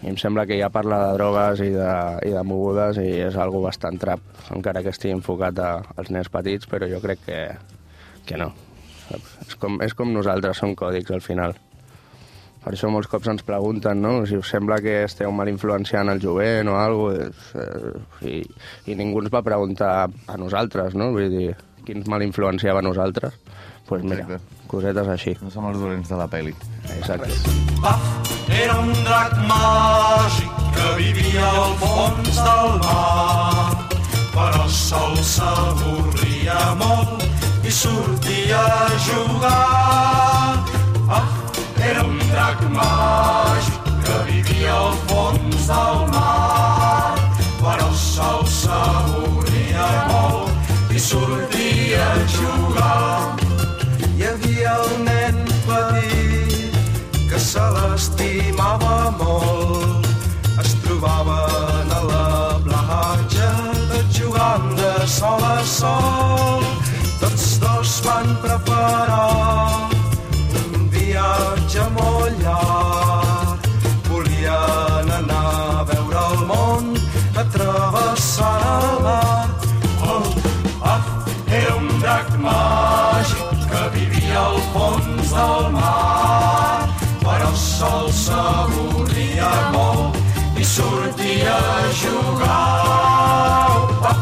i 0.00 0.08
em 0.08 0.16
sembla 0.16 0.46
que 0.48 0.56
ja 0.56 0.70
parla 0.72 1.00
de 1.06 1.16
drogues 1.18 1.60
i 1.64 1.70
de, 1.74 1.92
i 2.28 2.32
de 2.32 2.42
mogudes 2.46 3.00
i 3.02 3.08
és 3.26 3.36
algo 3.36 3.60
bastant 3.66 4.00
trap, 4.00 4.22
encara 4.54 4.82
que 4.84 4.94
estigui 4.94 5.12
enfocat 5.16 5.60
a, 5.60 5.70
als 6.00 6.12
nens 6.14 6.30
petits, 6.32 6.68
però 6.70 6.88
jo 6.88 7.02
crec 7.04 7.24
que, 7.26 7.40
que 8.28 8.38
no. 8.40 8.52
És 9.10 9.56
com, 9.60 9.80
és 9.84 9.96
com 9.98 10.12
nosaltres, 10.14 10.60
som 10.62 10.72
còdics 10.78 11.12
al 11.12 11.24
final. 11.24 11.56
Per 12.60 12.74
això 12.74 12.90
molts 12.92 13.08
cops 13.08 13.28
ens 13.32 13.44
pregunten, 13.46 14.02
no?, 14.04 14.26
si 14.28 14.36
us 14.36 14.50
sembla 14.52 14.76
que 14.84 14.98
esteu 15.06 15.32
mal 15.32 15.48
influenciant 15.48 16.12
el 16.12 16.20
jovent 16.20 16.68
o 16.68 16.76
alguna 16.76 17.30
cosa, 17.30 17.64
eh, 17.64 18.28
i, 18.28 18.34
i 18.92 18.96
ningú 18.98 19.22
ens 19.24 19.32
va 19.32 19.44
preguntar 19.44 19.94
a 20.04 20.36
nosaltres, 20.40 20.96
no?, 20.96 21.08
vull 21.16 21.32
dir, 21.32 21.54
qui 21.86 21.96
ens 21.96 22.08
mal 22.08 22.24
influenciava 22.24 22.84
a 22.84 22.88
nosaltres. 22.88 23.40
Doncs 23.40 23.88
pues 23.88 24.04
mira, 24.04 24.22
Exacte. 24.22 24.66
cosetes 24.70 25.08
així. 25.16 25.34
No 25.40 25.50
som 25.50 25.66
els 25.72 25.80
dolents 25.80 26.12
de 26.12 26.20
la 26.20 26.28
peli. 26.30 26.54
Exacte. 27.00 28.39
Era 28.50 28.78
un 28.80 28.92
drac 29.04 29.36
màgic 29.46 30.50
que 30.74 30.88
vivia 30.98 31.46
al 31.46 31.74
fons 31.78 32.38
del 32.46 32.72
mar, 32.82 33.76
però 34.34 34.66
sol 34.66 35.14
s'avorria 35.22 36.58
molt 36.80 37.22
i 37.62 37.70
sortia 37.70 38.58
a 38.58 38.88
jugar. 39.06 40.58
Ah, 41.18 41.26
era 41.90 42.02
un 42.02 42.18
drac 42.32 42.64
màgic 42.74 43.92
que 44.06 44.18
vivia 44.32 44.74
al 44.74 44.98
fons 45.06 45.70
del 45.70 46.02
mar, 46.16 47.14
però 47.62 47.92
sol 47.94 48.42
s'avorria 48.46 49.86
molt 50.10 50.90
i 50.90 50.98
sortia 50.98 52.10
a 52.10 52.26
jugar. 52.34 53.49
se 57.50 57.62
l'estimava 57.74 58.96
molt. 59.18 60.06
Es 60.62 60.74
trobaven 60.84 61.88
a 61.96 62.00
la 62.10 62.26
platja, 62.66 63.48
tot 63.90 64.12
jugant 64.18 64.68
de 64.78 64.92
sol 65.14 65.42
a 65.48 65.56
sol. 65.66 66.62
Tots 67.22 67.48
dos 67.64 67.96
van 68.06 68.30
preparar 68.44 69.88
un 70.60 70.86
viatge 70.94 71.88
molt 71.98 72.44
llarg. 72.44 73.68
Volien 74.12 75.12
anar 75.18 75.42
a 75.80 75.84
veure 75.90 76.24
el 76.28 76.46
món, 76.52 76.94
travessar 77.56 78.54
el 78.76 78.88
mar. 79.08 79.48
Oh, 80.06 80.22
ah, 80.94 81.02
era 81.50 81.74
un 81.82 81.90
drac 81.98 82.32
màgic 82.46 83.68
que 83.74 83.84
vivia 83.98 84.40
al 84.46 84.66
fons 84.72 85.38
del 85.38 85.70
mar 85.80 86.59
el 87.50 87.56
sol 87.56 88.10
s'avorria 88.14 89.50
molt 89.74 90.18
i 90.60 90.64
sortia 90.64 91.54
a 91.54 91.88
jugar. 92.00 93.70
Ah, 94.10 94.18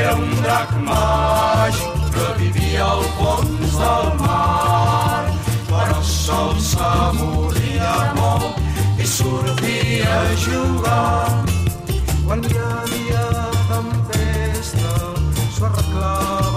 era 0.00 0.12
un 0.14 0.34
drac 0.42 0.74
màgic 0.88 2.10
que 2.16 2.26
vivia 2.40 2.84
al 2.88 3.04
fons 3.20 3.78
del 3.82 4.10
mar, 4.20 5.22
però 5.70 5.96
el 5.96 6.04
sol 6.10 6.52
s'avorria 6.70 7.94
molt 8.20 9.00
i 9.00 9.08
sortia 9.16 10.18
a 10.18 10.36
jugar. 10.44 11.32
Quan 12.26 12.44
hi 12.44 12.60
havia 12.66 13.24
tempesta, 13.72 14.94
s'ho 15.56 15.72
arreglaven 15.72 16.47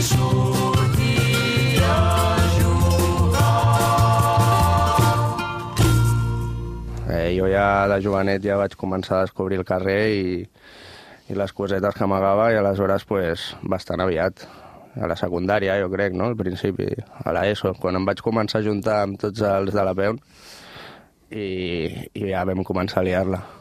i 0.00 0.02
sortia. 0.02 1.94
Eh, 7.10 7.34
jo 7.36 7.48
ja 7.50 7.88
de 7.90 7.98
jovenet 8.00 8.44
ja 8.44 8.56
vaig 8.56 8.76
començar 8.80 9.18
a 9.18 9.26
descobrir 9.26 9.60
el 9.60 9.66
carrer 9.68 10.04
i, 10.14 10.48
i 11.28 11.36
les 11.36 11.52
cosetes 11.52 11.96
que 11.98 12.06
amagava 12.06 12.48
i 12.52 12.58
aleshores 12.60 13.04
pues, 13.04 13.50
bastant 13.62 14.00
aviat. 14.00 14.46
A 15.00 15.06
la 15.06 15.14
secundària, 15.14 15.76
jo 15.78 15.86
crec, 15.92 16.16
no? 16.18 16.32
Al 16.32 16.36
principi, 16.38 16.88
a 17.22 17.30
l'ESO, 17.36 17.76
quan 17.78 18.00
em 18.00 18.08
vaig 18.08 18.24
començar 18.26 18.58
a 18.58 18.66
juntar 18.66 19.02
amb 19.04 19.20
tots 19.22 19.44
els 19.46 19.70
de 19.76 19.86
la 19.86 19.94
PEUN 19.94 20.18
i, 21.30 21.46
i 22.10 22.26
ja 22.32 22.42
vam 22.48 22.64
començar 22.66 23.04
a 23.04 23.06
liar-la. 23.06 23.59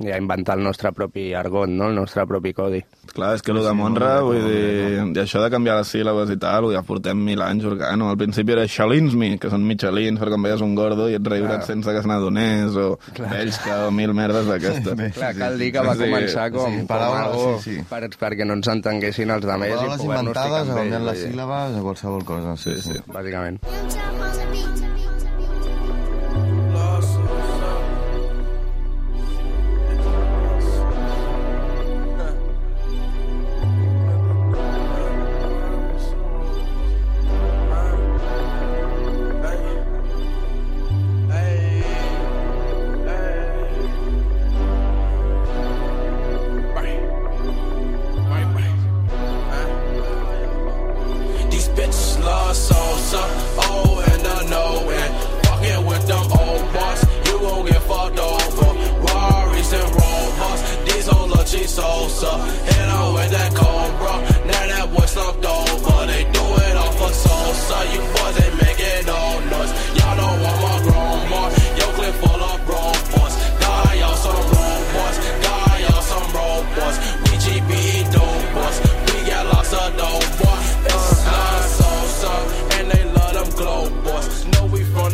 I 0.00 0.08
a 0.14 0.16
inventar 0.16 0.56
el 0.56 0.62
nostre 0.64 0.92
propi 0.96 1.34
argot, 1.36 1.68
no? 1.68 1.88
El 1.90 1.94
nostre 1.98 2.24
propi 2.26 2.54
codi. 2.56 2.78
Clar, 3.12 3.34
és 3.36 3.42
que 3.42 3.52
el 3.52 3.58
de 3.62 3.72
Monra, 3.76 4.20
vull 4.24 4.38
dir, 4.46 5.02
i 5.12 5.18
això 5.20 5.42
de 5.42 5.50
canviar 5.52 5.74
les 5.76 5.90
síl·labes 5.92 6.30
i 6.32 6.38
tal, 6.40 6.70
ja 6.72 6.80
portem 6.86 7.18
mil 7.20 7.42
anys 7.44 7.64
jugant. 7.66 8.02
Al 8.06 8.16
principi 8.16 8.54
era 8.54 8.64
Xalinsmi, 8.70 9.34
que 9.42 9.50
són 9.52 9.66
Michelins, 9.68 10.18
per 10.22 10.30
quan 10.32 10.42
veies 10.46 10.62
un 10.64 10.74
gordo 10.78 11.08
i 11.10 11.18
et 11.18 11.26
riures 11.28 11.58
Clar. 11.60 11.66
sense 11.68 11.92
que 11.92 12.00
se 12.00 12.08
n'adonés, 12.08 12.76
o 12.80 12.98
Belska, 13.18 13.86
o 13.88 13.90
mil 13.90 14.14
merdes 14.16 14.46
d'aquestes. 14.48 15.16
Clar, 15.18 15.34
cal 15.36 15.58
dir 15.58 15.72
que 15.72 15.80
va 15.84 15.94
Sí. 15.96 16.04
començar 16.06 16.50
com, 16.50 16.70
Sí, 16.70 16.78
com 16.78 16.86
paraules, 16.86 17.26
algo 17.26 17.58
sí, 17.60 17.74
sí. 17.76 17.84
Per, 17.90 18.02
perquè 18.24 18.46
no 18.46 18.54
ens 18.56 18.68
entenguessin 18.72 19.30
els 19.30 19.44
altres 19.44 19.68
i 19.68 19.74
Paraules 19.76 20.04
inventades, 20.04 20.68
canviant 20.74 21.04
les 21.10 21.24
síl·labes 21.26 21.76
a 21.76 21.82
qualsevol 21.82 22.24
cosa. 22.24 22.56
Sí, 22.56 22.80
sí. 22.80 22.96
Bàsicament. 23.12 23.60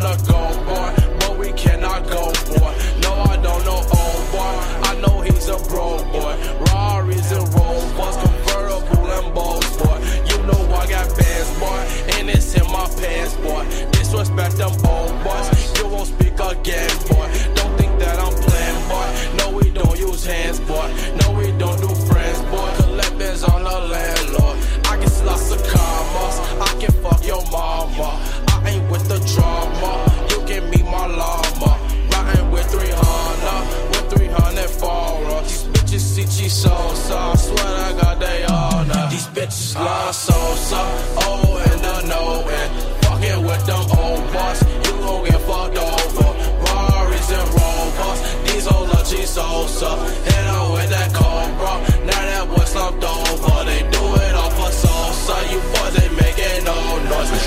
blood 0.07 0.29
go. 0.29 0.46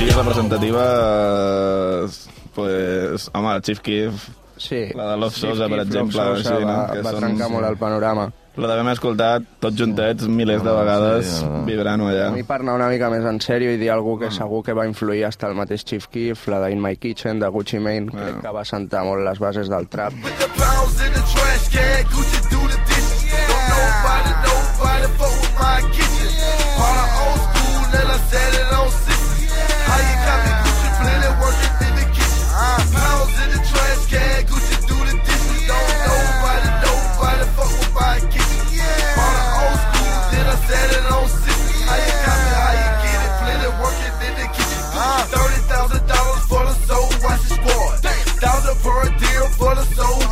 Representativa, 0.07 0.83
eh, 2.05 2.07
pues, 2.55 3.29
home, 3.33 3.55
el 3.55 3.62
Chief 3.62 3.79
Keef, 3.79 4.29
sí, 4.57 4.85
la 4.95 5.12
de 5.12 5.17
Love 5.17 5.33
Chief 5.33 5.49
Sosa, 5.51 5.67
per 5.67 5.77
Keef, 5.79 5.88
exemple, 5.88 6.17
Love 6.23 6.38
Sosa 6.38 6.49
sí, 6.57 6.62
no? 6.62 6.67
va- 6.67 7.01
va 7.01 7.13
trencar 7.19 7.49
molt 7.49 7.67
el 7.67 7.77
panorama. 7.77 8.31
La 8.59 8.67
devem 8.67 8.89
escoltat 8.91 9.43
tots 9.62 9.77
juntets 9.79 10.27
milers 10.27 10.63
de 10.65 10.71
vegades, 10.73 11.25
sí, 11.39 11.45
no. 11.45 11.62
vibrant-ho 11.65 12.09
allà. 12.09 12.25
A 12.27 12.31
mi 12.35 12.43
per 12.43 12.57
anar 12.59 12.73
una 12.75 12.89
mica 12.91 13.07
més 13.09 13.23
en 13.23 13.39
sèrio 13.39 13.71
i 13.71 13.77
dir 13.79 13.91
algú 13.93 14.17
que 14.19 14.31
segur 14.35 14.63
que 14.65 14.73
va 14.73 14.85
influir 14.89 15.23
hasta 15.25 15.47
el 15.47 15.55
mateix 15.55 15.85
Chief 15.85 16.07
Keef, 16.12 16.47
la 16.51 16.59
de 16.59 16.71
In 16.73 16.81
My 16.83 16.97
Kitchen, 16.97 17.39
de 17.39 17.47
Gucci 17.47 17.79
Mane, 17.79 18.07
crec 18.12 18.41
que 18.41 18.51
va 18.51 18.65
sentar 18.65 19.05
molt 19.05 19.23
les 19.23 19.39
bases 19.39 19.69
del 19.69 19.88
trap. 19.88 20.13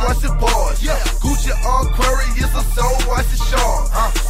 wash 0.08 0.22
the 0.22 0.28
bars. 0.40 0.82
Yeah. 0.82 0.96
Gucci 1.20 1.52
on 1.64 1.92
query 1.92 2.28
is 2.38 2.52
a 2.54 2.62
soul 2.74 3.08
Watch 3.08 3.26
the 3.26 3.36
shark. 3.36 3.90
Uh. 3.92 4.27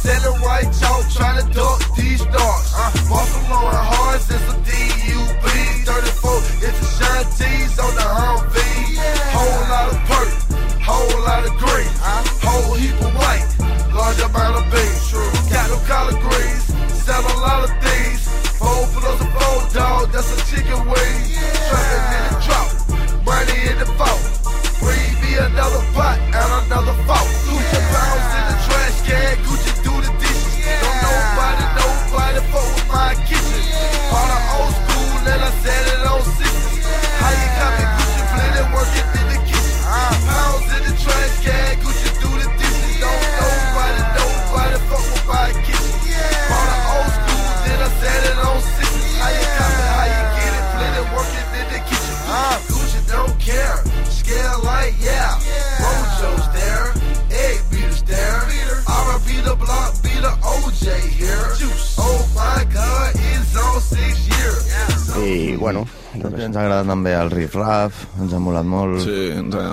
Bueno... 65.69 65.87
També 66.09 66.41
ens 66.41 66.57
ha 66.57 66.63
agradat 66.63 66.87
també 66.89 67.11
el 67.13 67.29
Riff 67.29 67.55
Raff, 67.59 68.01
ens 68.19 68.33
ha 68.33 68.39
molat 68.41 68.65
molt. 68.65 68.97
Sí, 69.03 69.27
ens 69.37 69.53
ha... 69.53 69.65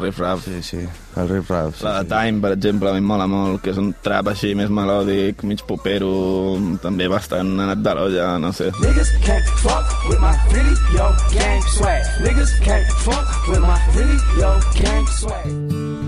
Riff 0.00 0.18
Raff. 0.18 0.42
Sí, 0.48 0.58
sí, 0.66 0.80
el 1.20 1.28
Riff 1.30 1.50
Raff. 1.52 1.78
Sí, 1.78 1.84
La 1.86 2.02
de 2.02 2.08
Time, 2.10 2.40
per 2.42 2.50
exemple, 2.56 2.90
a 2.90 2.94
mi 2.96 3.04
mola 3.06 3.28
molt, 3.30 3.60
que 3.62 3.70
és 3.70 3.78
un 3.78 3.92
trap 4.02 4.32
així 4.32 4.54
més 4.58 4.72
melòdic, 4.74 5.44
mig 5.46 5.62
popero, 5.68 6.10
també 6.82 7.06
bastant 7.12 7.54
anat 7.62 7.84
de 7.84 7.94
l'olla, 7.94 8.32
no 8.42 8.50
sé. 8.56 8.72
Niggas 8.82 9.12
can't 9.22 9.54
fuck 9.62 9.94
with 10.08 10.18
my 10.20 10.34
really 10.50 10.74
yo 10.96 11.06
gang 11.30 11.62
swag. 11.76 12.10
Niggas 12.26 12.56
can't 12.66 12.98
fuck 13.06 13.48
with 13.52 13.62
my 13.62 13.78
really 13.94 14.18
yo 14.40 14.50
gang 14.80 15.06
swag. 15.20 15.46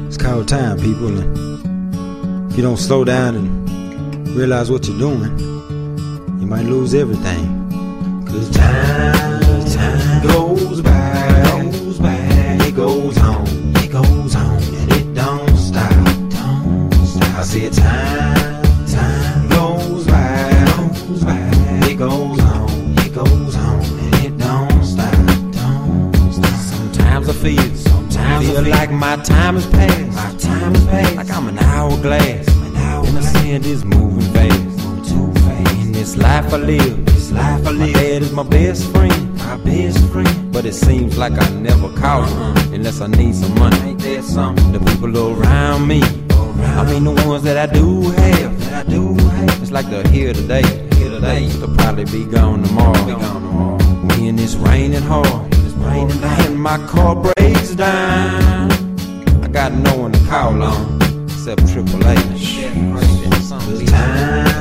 It's 0.09 0.19
called 0.19 0.49
time, 0.49 0.79
people. 0.79 1.15
And 1.15 2.51
if 2.51 2.57
you 2.57 2.63
don't 2.63 2.79
slow 2.79 3.05
down 3.05 3.37
and 3.37 4.29
realize 4.37 4.71
what 4.71 4.87
you're 4.89 4.99
doing, 4.99 5.39
you 6.41 6.47
might 6.47 6.67
lose 6.67 6.95
everything. 6.95 7.55
Cause 8.27 8.51
time 8.51 9.26
goes 10.77 10.83
by, 10.83 11.63
goes 11.63 11.99
by, 11.99 12.17
it 12.67 12.75
goes 12.77 13.19
on, 13.19 13.47
it 13.77 13.91
goes 13.91 14.35
on, 14.35 14.63
and 14.63 14.93
it 14.93 15.15
don't 15.15 15.57
stop, 15.57 15.91
don't 16.31 17.07
stop. 17.07 17.39
I 17.39 17.43
said 17.43 17.73
time, 17.73 18.63
time 18.87 19.49
goes 19.49 20.07
by, 20.07 20.51
goes 20.77 21.25
by, 21.25 21.39
it 21.89 21.97
goes 21.97 22.41
on, 22.41 22.99
it 22.99 23.15
goes 23.15 23.57
on, 23.57 23.85
and 23.85 24.15
it 24.17 24.37
don't 24.37 24.85
stop, 24.85 25.13
don't 25.53 26.33
stop. 26.33 26.61
Sometimes 26.61 27.29
I 27.29 27.33
feel, 27.33 27.75
sometimes 27.77 28.47
feel, 28.47 28.59
I 28.59 28.63
feel 28.63 28.71
like 28.71 28.91
my 28.91 29.17
time 29.17 29.57
is 29.57 29.67
past, 29.67 30.15
my 30.15 30.39
time 30.39 30.75
is 30.75 30.85
past, 30.87 31.17
like 31.17 31.31
I'm 31.31 31.49
an 31.49 31.59
hourglass, 31.59 32.49
an 32.49 32.77
hourglass. 32.77 33.09
and 33.09 33.17
the 33.17 33.23
sand 33.23 33.67
is 33.67 33.85
moving 33.85 34.31
fast, 34.35 34.61
moving 34.61 35.05
too 35.05 35.41
fast. 35.41 35.75
In 35.77 35.93
this 35.93 36.17
life 36.19 36.53
I 36.53 36.59
live, 36.59 37.07
this 37.07 37.33
life 37.33 37.67
I 37.67 37.71
live, 37.71 37.79
my 37.79 37.93
dad 37.93 38.23
is 38.23 38.33
my 38.33 38.43
best 38.43 38.91
friend, 38.91 39.36
my 39.47 39.57
best 39.59 39.99
friend. 40.11 40.53
But 40.53 40.65
it 40.67 40.75
seems 40.75 41.17
like 41.17 41.33
I 41.33 41.49
never 41.51 41.89
call 41.97 42.23
him 42.25 42.75
unless 42.75 43.01
I 43.01 43.07
need 43.07 43.35
some 43.35 43.55
money. 43.55 43.77
Ain't 43.91 44.01
that 44.01 44.25
something? 44.25 44.73
The 44.73 44.81
people 44.91 45.17
around 45.17 45.87
me, 45.87 46.03
I 46.03 46.83
mean 46.91 47.05
the 47.05 47.15
ones 47.27 47.43
that 47.45 47.57
I 47.57 47.73
do 47.73 48.03
have, 48.11 48.61
that 48.61 48.87
I 48.87 48.91
do 48.91 49.15
have. 49.15 49.63
It's 49.63 49.71
like 49.71 49.87
they're 49.87 50.09
here 50.09 50.33
today, 50.33 50.67
here 50.97 51.11
today. 51.11 51.47
They'll 51.49 51.75
probably 51.77 52.05
be 52.05 52.25
gone 52.25 52.63
tomorrow. 52.63 53.05
Be 53.05 53.13
gone 53.13 53.43
tomorrow. 53.43 53.79
When 54.09 54.39
it's 54.39 54.57
raining 54.57 55.03
hard, 55.03 55.55
it's 55.65 55.75
raining 55.75 56.23
and 56.23 56.61
my 56.61 56.79
car 56.87 57.15
breaks 57.15 57.75
down. 57.75 58.73
I 59.45 59.49
got 59.49 59.73
no 59.73 59.97
one 59.97 60.13
to 60.13 60.21
call 60.27 60.63
on 60.63 61.03
except 61.25 61.69
Triple 61.73 62.07
H. 62.09 62.57
Cause 63.31 63.51
time, 63.51 63.87
time 63.87 64.56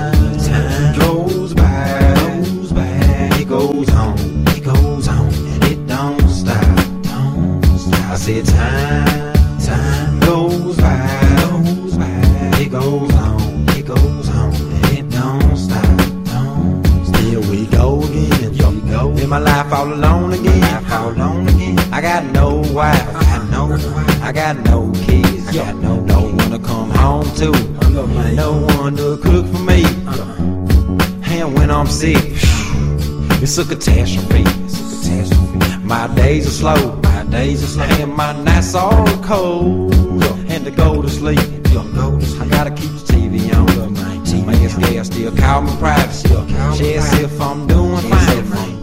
my 19.28 19.40
life 19.40 19.72
all 19.74 19.92
alone 19.92 20.34
again, 20.34 20.92
all 20.92 21.10
alone 21.10 21.48
again. 21.48 21.80
I 21.92 22.02
got 22.02 22.26
no 22.26 22.58
wife, 22.74 23.16
I 23.16 23.24
got 23.24 23.50
no, 23.50 23.74
I 24.22 24.32
got 24.32 24.58
no 24.58 24.92
kids, 25.06 25.48
I 25.50 25.54
got 25.54 25.76
no, 25.76 26.00
no 26.02 26.22
one 26.22 26.52
to 26.52 26.60
come 26.60 26.92
home 26.92 27.26
to, 27.36 27.52
no 28.36 28.54
one 28.78 28.96
to 28.98 29.18
cook 29.18 29.46
for 29.48 29.60
me. 29.60 29.84
And 31.34 31.54
when 31.58 31.72
I'm 31.72 31.88
sick, 31.88 32.18
it's 33.42 33.58
a 33.58 33.66
catastrophe. 33.66 34.44
It's 34.66 34.80
a 34.80 34.84
catastrophe. 35.10 35.84
My 35.84 36.08
days 36.16 36.48
are 36.48 36.52
slow, 36.52 36.96
my 37.04 37.24
days 37.26 37.64
are 37.64 37.68
slow, 37.68 37.86
and 37.86 38.14
my 38.14 38.34
nights 38.44 38.76
are 38.76 39.06
cold. 39.24 39.94
And 40.50 40.66
to 40.66 40.72
go 40.72 41.02
to 41.02 41.10
sleep, 41.10 41.40
I 41.40 42.48
gotta 42.50 42.72
keep 42.72 42.92
the 42.92 43.14
TV 43.14 43.54
on. 43.54 43.96
My 44.46 44.54
ex-gal 44.64 45.04
still 45.06 45.36
call 45.36 45.62
me 45.64 45.76
privacy. 45.78 46.30
She 46.78 46.94
if 46.94 47.42
I'm 47.42 47.66
doing 47.66 47.98
fine. 47.98 48.75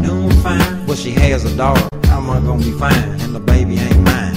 Fine. 0.42 0.87
Well, 0.87 0.96
she 0.96 1.12
has 1.12 1.44
a 1.44 1.57
daughter. 1.57 1.88
How 2.07 2.18
am 2.18 2.28
I 2.28 2.40
gonna 2.40 2.64
be 2.64 2.72
fine? 2.72 2.92
And 3.20 3.33
the 3.33 3.38
baby 3.38 3.78
ain't 3.78 4.00
mine. 4.00 4.35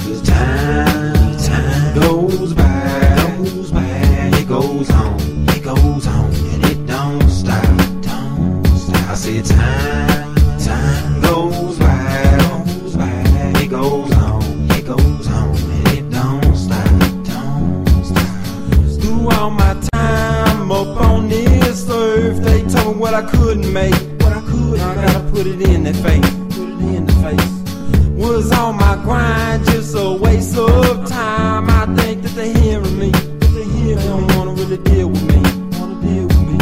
Cause 0.00 0.20
time, 0.20 1.38
time 1.38 1.94
goes 1.98 2.52
by, 2.52 3.14
goes 3.38 3.72
by, 3.72 3.86
it 4.38 4.46
goes 4.46 4.90
on, 4.90 5.18
it 5.48 5.62
goes 5.64 6.06
on, 6.06 6.26
and 6.52 6.64
it 6.66 6.86
don't 6.86 7.26
stop, 7.30 7.64
don't 8.02 8.66
stop. 8.66 9.08
I 9.08 9.14
said 9.14 9.46
time, 9.46 10.34
time 10.58 11.22
goes 11.22 11.78
by, 11.78 12.36
goes 12.38 12.94
by, 12.94 13.62
it 13.62 13.70
goes 13.70 14.12
on, 14.12 14.42
it 14.72 14.84
goes 14.84 15.26
on, 15.28 15.56
and 15.56 15.88
it 15.88 16.10
don't 16.10 16.54
stop, 16.54 17.00
don't 17.24 18.04
stop. 18.04 19.00
Through 19.00 19.30
all 19.30 19.50
my 19.50 19.72
time 19.94 20.70
up 20.70 21.00
on 21.00 21.30
this 21.30 21.88
earth, 21.88 22.44
they 22.44 22.60
told 22.64 22.96
me 22.96 23.00
what 23.00 23.14
I 23.14 23.22
couldn't 23.22 23.72
make, 23.72 23.90
what 23.90 23.96
I 23.96 23.98
could. 24.00 24.11
I 24.82 24.94
gotta 24.94 25.20
put 25.30 25.46
it 25.46 25.60
in 25.62 25.84
their 25.84 25.94
face, 25.94 26.30
put 26.54 26.68
it 26.68 26.80
in 26.96 27.06
the 27.06 27.12
face. 27.24 27.50
Was 28.16 28.52
on 28.52 28.76
my 28.76 28.96
grind, 28.96 29.64
just 29.66 29.94
a 29.96 30.12
waste 30.12 30.56
of 30.56 31.08
time. 31.08 31.70
I 31.70 31.86
think 31.96 32.22
that 32.22 32.34
they 32.34 32.52
hearing 32.52 32.98
me, 32.98 33.10
they 33.10 33.64
hearing 33.64 33.96
they 33.96 34.08
don't 34.08 34.36
wanna 34.36 34.52
really 34.52 34.78
deal 34.78 35.08
with 35.08 35.24
me, 35.32 35.40
wanna 35.78 36.00
deal 36.06 36.26
with 36.26 36.44
me. 36.50 36.58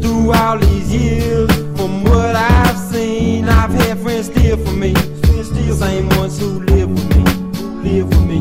Through 0.00 0.32
all 0.32 0.58
these 0.58 0.94
years, 0.94 1.50
from 1.76 2.04
what 2.04 2.34
I've 2.36 2.78
seen, 2.78 3.48
I've 3.48 3.72
had 3.72 3.98
friends 4.00 4.26
steal 4.26 4.56
from 4.56 4.80
me, 4.80 4.94
still 5.42 5.74
same 5.74 6.08
ones 6.10 6.38
who 6.38 6.60
live 6.60 6.90
with 6.90 7.08
me, 7.16 7.24
who 7.58 7.66
live 7.82 8.08
with 8.08 8.26
me. 8.32 8.40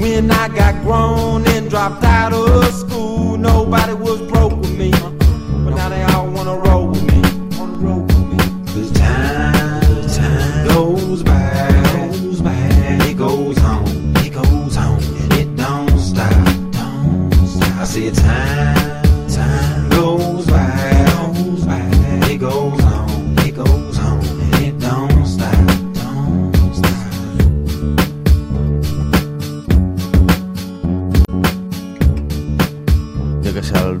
When 0.00 0.30
I 0.30 0.48
got 0.48 0.74
grown 0.84 1.46
and 1.46 1.68
dropped 1.70 2.04
out 2.04 2.32
of 2.32 2.47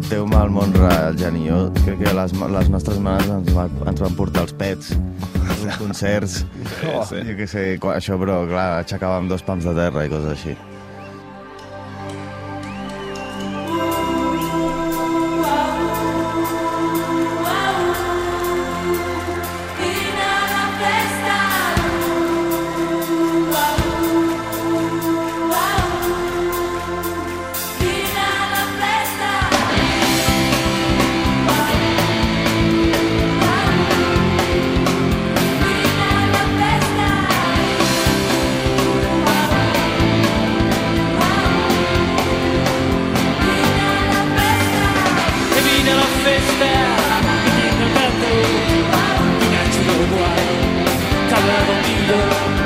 el 0.08 0.14
teu 0.14 0.24
mal 0.24 0.48
món, 0.48 0.70
el 0.72 1.16
Geni, 1.20 1.42
jo 1.50 1.56
crec 1.82 1.98
que 2.00 2.12
les, 2.16 2.32
les 2.32 2.68
nostres 2.72 2.96
mares 3.04 3.28
ens, 3.28 3.50
va, 3.52 3.66
ens 3.90 4.00
van 4.00 4.14
portar 4.16 4.46
els 4.46 4.54
pets, 4.56 4.94
concerts, 5.76 6.38
Sí, 6.78 6.94
sí. 7.10 7.20
jo 7.28 7.34
que 7.36 7.48
sé, 7.50 7.64
això, 7.92 8.16
però 8.16 8.38
clar, 8.48 8.68
aixecàvem 8.80 9.28
dos 9.28 9.44
pams 9.44 9.68
de 9.68 9.74
terra 9.76 10.06
i 10.06 10.12
coses 10.12 10.32
així. 10.32 10.54
Yeah. 52.08 52.57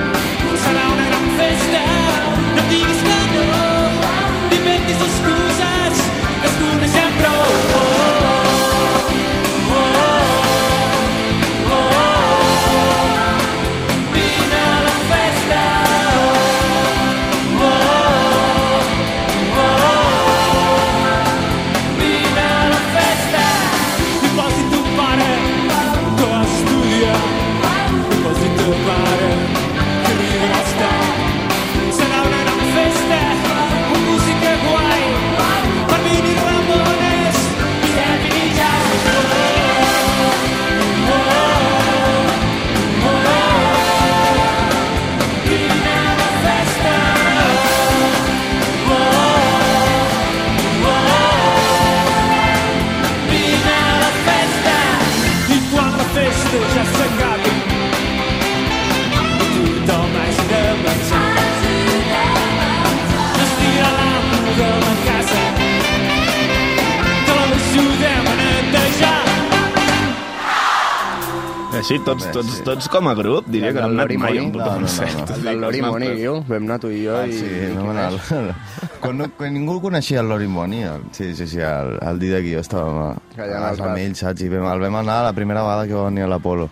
Així, 71.92 72.05
tots, 72.07 72.24
tots, 72.33 72.52
tots 72.64 72.87
com 72.88 73.09
a 73.11 73.12
grup, 73.12 73.48
diria 73.52 73.68
que 73.76 73.83
no 73.83 73.90
hem 73.90 73.98
anat 74.00 74.12
mai 74.22 74.38
a 74.40 74.42
un 74.46 74.52
concert. 74.57 75.33
El 75.35 75.42
del 75.44 75.59
Lori 75.61 75.83
Moni 75.85 76.07
i 76.09 76.22
jo, 76.24 76.38
vam 76.48 76.64
anar 76.64 76.78
tu 76.81 76.88
i 76.88 77.02
jo 77.05 77.18
Ah, 77.18 77.26
i... 77.28 77.35
sí, 77.37 77.44
i 77.44 77.66
no 77.76 77.83
qui 77.85 77.98
el, 78.00 78.16
més? 78.16 78.94
quan, 79.02 79.18
no, 79.18 79.26
quan 79.37 79.52
ningú 79.52 79.74
coneixia 79.85 80.22
el 80.22 80.31
Lori 80.33 80.48
Moni, 80.48 80.81
el, 80.88 81.05
sí, 81.12 81.35
sí, 81.37 81.44
sí, 81.50 81.61
el, 81.61 81.98
el 82.00 82.22
dia 82.22 82.40
que 82.40 82.55
jo 82.55 82.62
estàvem 82.64 82.96
a, 83.02 83.11
Callant 83.37 83.83
amb 83.90 84.00
ell, 84.07 84.16
saps? 84.16 84.40
I 84.40 84.48
vam, 84.55 84.64
el 84.72 84.87
vam 84.87 84.96
anar 85.02 85.18
la 85.28 85.35
primera 85.37 85.66
vegada 85.66 85.85
que 85.90 85.98
va 86.00 86.07
venir 86.09 86.24
a 86.24 86.31
l'Apolo. 86.33 86.70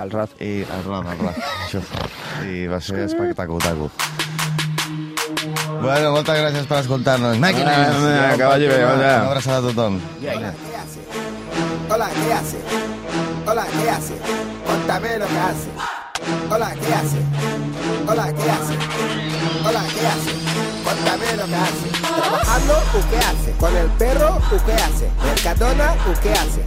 El 0.00 0.10
Raz. 0.16 0.32
I 0.40 0.50
el 0.64 0.88
Raz, 0.88 1.12
el 1.12 1.20
Raz, 1.26 1.44
això. 1.66 1.84
I 2.48 2.64
va 2.72 2.80
ser 2.80 3.04
espectacle-taco. 3.10 3.90
Bueno, 5.84 6.16
moltes 6.16 6.40
gràcies 6.40 6.64
per 6.72 6.80
escoltar-nos. 6.80 7.36
Màquines! 7.44 8.00
Ah, 8.08 8.32
que 8.40 8.44
vagi 8.48 8.72
bé, 8.72 8.80
Una 8.88 8.96
va. 9.04 9.14
abraçada 9.28 9.60
a 9.60 9.68
tothom. 9.68 10.00
Hola, 11.92 12.08
¿qué 12.16 12.32
hace? 12.32 12.85
Hola, 13.48 13.64
¿qué 13.80 13.90
hace? 13.90 14.14
Contame 14.66 15.18
lo 15.18 15.26
que 15.26 15.38
hace. 15.38 15.68
Hola, 16.50 16.74
¿qué 16.74 16.94
hace? 16.94 17.18
Hola, 18.08 18.32
¿qué 18.32 18.50
hace? 18.50 18.74
Hola, 19.64 19.84
¿qué 19.94 20.06
hace? 20.06 20.32
Contame 20.84 21.36
lo 21.36 21.46
que 21.46 21.54
hace. 21.54 22.05
Trabajando, 22.16 22.74
¿o 22.74 23.10
qué 23.10 23.18
hace? 23.18 23.52
Con 23.58 23.76
el 23.76 23.86
perro, 23.98 24.36
¿o 24.36 24.64
qué 24.64 24.72
hace? 24.72 25.10
Mercadona, 25.22 25.94
¿o 26.08 26.20
qué 26.20 26.32
hace? 26.32 26.62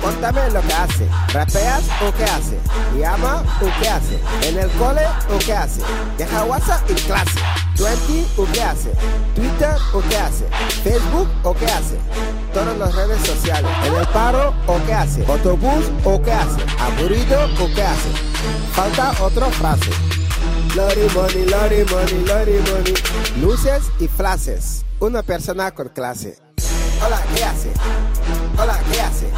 Contame 0.00 0.50
lo 0.50 0.60
que 0.62 0.72
hace. 0.72 1.08
¿Rapeas 1.32 1.82
o 2.06 2.12
qué 2.16 2.24
hace? 2.24 2.58
¿Llama 2.98 3.42
o 3.60 3.80
qué 3.80 3.88
hace? 3.88 4.20
¿En 4.42 4.58
el 4.58 4.70
cole 4.72 5.02
o 5.34 5.38
qué 5.38 5.52
hace? 5.52 5.80
¿Deja 6.16 6.44
WhatsApp 6.44 6.90
y 6.90 6.94
clase? 6.94 7.40
¿Twenty 7.76 8.26
o 8.36 8.46
qué 8.52 8.62
hace? 8.62 8.92
¿Twitter 9.34 9.76
o 9.92 10.00
qué 10.08 10.16
hace? 10.16 10.46
¿Facebook 10.84 11.28
o 11.42 11.54
qué 11.54 11.66
hace? 11.66 11.98
Todas 12.52 12.76
las 12.78 12.94
redes 12.94 13.20
sociales. 13.26 13.70
¿En 13.84 13.94
el 13.94 14.06
paro 14.08 14.54
o 14.66 14.78
qué 14.86 14.94
hace? 14.94 15.24
¿Autobús 15.26 15.90
o 16.04 16.22
qué 16.22 16.32
hace? 16.32 16.60
¿Aburrido 16.78 17.44
o 17.60 17.66
qué 17.74 17.82
hace? 17.82 18.10
Falta 18.72 19.12
otra 19.20 19.46
frase. 19.46 19.90
Lori 20.74 21.06
money, 21.14 21.44
lori 21.46 21.84
money, 21.84 22.24
lori 22.26 22.58
money. 22.70 22.94
Luces 23.40 23.84
y 24.00 24.08
flashes. 24.08 24.84
Una 24.98 25.22
persona 25.22 25.70
con 25.70 25.88
clase. 25.90 26.36
Hola, 27.00 27.22
¿qué 27.32 27.44
hace? 27.44 27.72
Hola, 28.58 28.80
¿qué 28.90 29.00
hace? 29.00 29.28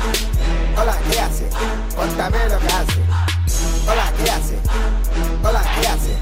Hola, 0.80 0.98
¿qué 1.10 1.20
hace? 1.20 1.46
Contame 1.94 2.38
lo 2.48 2.58
que 2.58 2.68
hace. 2.68 3.00
Hola, 3.86 4.12
¿qué 4.16 4.30
hace? 4.30 4.58
Hola, 5.44 5.62
¿qué 5.78 5.88
hace? 5.88 6.16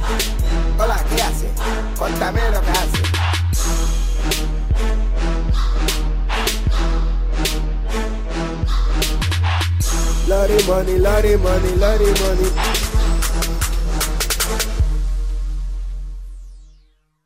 Hola, 0.78 1.04
¿qué 1.14 1.22
hace? 1.22 1.48
Contame 1.96 2.40
lo 2.50 2.60
que 2.60 2.70
hace. 2.70 3.02
Lori 10.26 10.64
money, 10.64 10.98
lori 10.98 11.36
money, 11.36 11.76
lori 11.76 12.06
money. 12.06 12.83